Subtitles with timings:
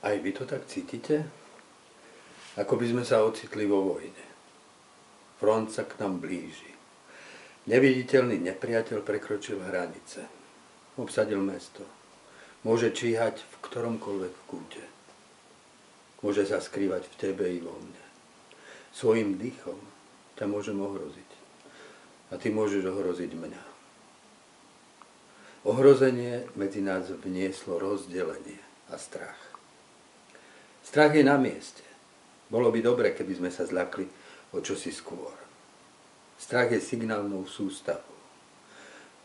[0.00, 1.28] Aj vy to tak cítite?
[2.56, 4.24] Ako by sme sa ocitli vo vojne.
[5.36, 6.72] Front sa k nám blíži.
[7.68, 10.24] Neviditeľný nepriateľ prekročil hranice.
[10.96, 11.84] Obsadil mesto.
[12.64, 14.84] Môže číhať v ktoromkoľvek kúte.
[16.24, 18.04] Môže sa skrývať v tebe i vo mne.
[18.92, 19.80] Svojim dýchom
[20.36, 21.30] ťa môžem ohroziť.
[22.32, 23.62] A ty môžeš ohroziť mňa.
[25.68, 28.56] Ohrozenie medzi nás vnieslo rozdelenie
[28.88, 29.49] a strach.
[30.84, 31.84] Strach je na mieste.
[32.50, 34.08] Bolo by dobre, keby sme sa zľakli
[34.54, 35.32] o čosi skôr.
[36.40, 38.16] Strach je signálnou sústavou.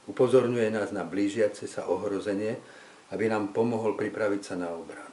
[0.05, 2.61] Upozorňuje nás na blížiace sa ohrozenie,
[3.09, 5.09] aby nám pomohol pripraviť sa na obranu.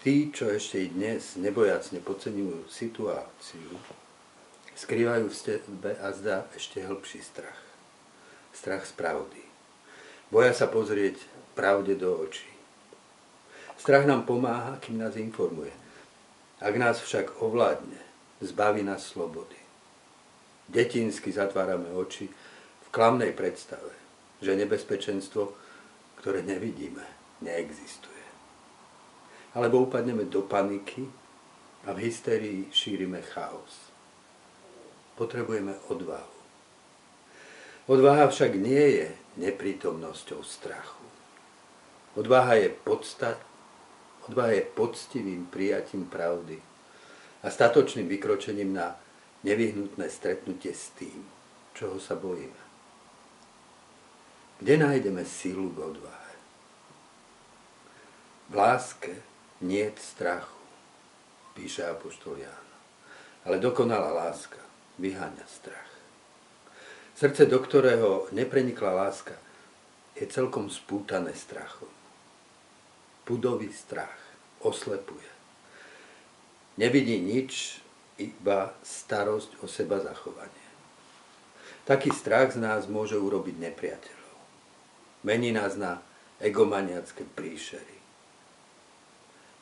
[0.00, 3.76] Tí, čo ešte i dnes nebojacne podceňujú situáciu,
[4.74, 7.60] skrývajú v sebe a zdá ešte hĺbší strach.
[8.50, 9.42] Strach z pravdy.
[10.32, 11.20] Boja sa pozrieť
[11.52, 12.59] pravde do očí.
[13.80, 15.72] Strach nám pomáha, kým nás informuje.
[16.60, 17.96] Ak nás však ovládne,
[18.44, 19.56] zbaví nás slobody.
[20.68, 22.28] Detinsky zatvárame oči
[22.84, 23.96] v klamnej predstave,
[24.44, 25.56] že nebezpečenstvo,
[26.20, 27.00] ktoré nevidíme,
[27.40, 28.24] neexistuje.
[29.56, 31.08] Alebo upadneme do paniky
[31.88, 33.88] a v hysterii šírime chaos.
[35.16, 36.36] Potrebujeme odvahu.
[37.88, 39.08] Odvaha však nie je
[39.40, 41.06] neprítomnosťou strachu.
[42.20, 43.40] Odvaha je podstat,
[44.30, 46.62] Odvaha je poctivým prijatím pravdy
[47.42, 48.94] a statočným vykročením na
[49.42, 51.26] nevyhnutné stretnutie s tým,
[51.74, 52.62] čoho sa bojíme.
[54.62, 56.34] Kde nájdeme sílu k odvahe?
[58.46, 59.18] V láske
[59.66, 60.62] nie strachu,
[61.58, 62.66] píše Apoštol Ján.
[63.50, 64.62] Ale dokonalá láska
[65.02, 65.90] vyháňa strach.
[67.18, 69.34] Srdce, do ktorého neprenikla láska,
[70.14, 71.99] je celkom spútané strachom
[73.24, 74.18] pudový strach
[74.60, 75.28] oslepuje.
[76.80, 77.80] Nevidí nič,
[78.20, 80.68] iba starosť o seba zachovanie.
[81.88, 84.36] Taký strach z nás môže urobiť nepriateľov.
[85.24, 86.04] Mení nás na
[86.40, 87.98] egomaniacké príšery.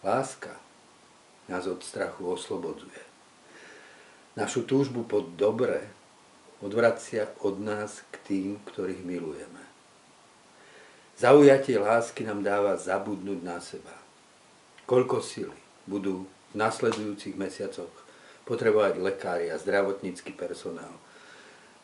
[0.02, 0.54] Láska
[1.50, 3.02] nás od strachu oslobodzuje.
[4.38, 5.82] Našu túžbu po dobre
[6.62, 9.67] odvracia od nás k tým, ktorých milujeme.
[11.18, 13.90] Zaujatie lásky nám dáva zabudnúť na seba.
[14.86, 17.90] Koľko sily budú v nasledujúcich mesiacoch
[18.46, 20.94] potrebovať lekári a zdravotnícky personál,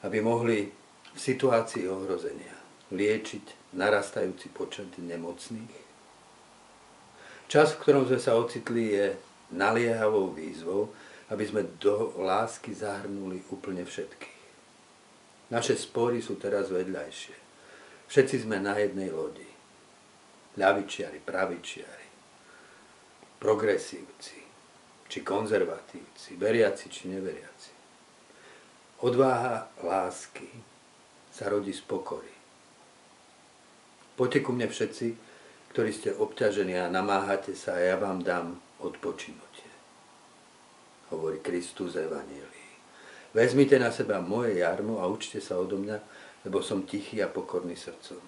[0.06, 0.70] aby mohli
[1.12, 2.54] v situácii ohrozenia
[2.94, 5.82] liečiť narastajúci počet nemocných.
[7.50, 9.18] Čas, v ktorom sme sa ocitli, je
[9.50, 10.94] naliehavou výzvou,
[11.34, 14.38] aby sme do lásky zahrnuli úplne všetkých.
[15.50, 17.43] Naše spory sú teraz vedľajšie.
[18.08, 19.46] Všetci sme na jednej lodi.
[20.54, 22.08] Ľavičiari, pravičiari,
[23.42, 24.38] progresívci,
[25.10, 27.72] či konzervatívci, veriaci, či neveriaci.
[29.02, 30.48] Odváha lásky
[31.34, 32.30] sa rodí z pokory.
[34.14, 35.06] Poďte ku mne všetci,
[35.74, 39.70] ktorí ste obťažení a namáhate sa a ja vám dám odpočinutie.
[41.10, 42.70] Hovorí Kristus Evanílii.
[43.34, 45.98] Vezmite na seba moje jarmo a učte sa odo mňa,
[46.44, 48.20] lebo som tichý a pokorný srdcom.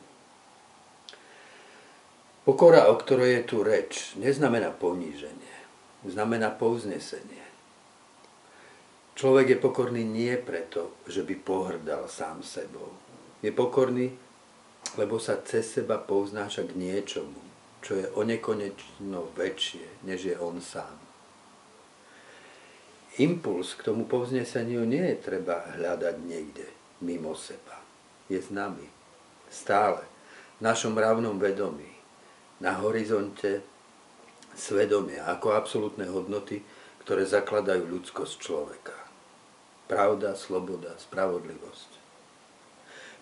[2.46, 5.56] Pokora, o ktorej je tu reč, neznamená poníženie,
[6.06, 7.44] znamená povznesenie.
[9.16, 12.94] Človek je pokorný nie preto, že by pohrdal sám sebou.
[13.42, 14.14] Je pokorný,
[14.94, 17.40] lebo sa cez seba povznáša k niečomu,
[17.82, 20.96] čo je onekonečno väčšie, než je on sám.
[23.18, 26.68] Impuls k tomu povzneseniu nie je treba hľadať niekde
[27.00, 27.85] mimo seba
[28.26, 28.86] je s nami.
[29.50, 30.02] Stále.
[30.58, 31.90] V našom mravnom vedomí.
[32.58, 33.60] Na horizonte
[34.56, 36.64] svedomia ako absolútne hodnoty,
[37.04, 38.96] ktoré zakladajú ľudskosť človeka.
[39.86, 41.90] Pravda, sloboda, spravodlivosť.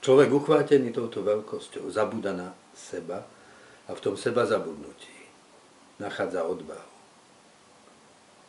[0.00, 3.24] Človek uchvátený touto veľkosťou zabúda na seba
[3.84, 5.12] a v tom seba zabudnutí
[6.00, 6.92] nachádza odvahu.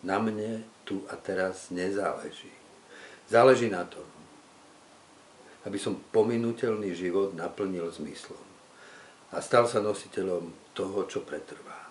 [0.06, 2.53] Na mne tu a teraz nezáleží.
[3.25, 4.06] Záleží na tom,
[5.65, 8.45] aby som pominutelný život naplnil zmyslom
[9.33, 11.84] a stal sa nositeľom toho, čo pretrvá.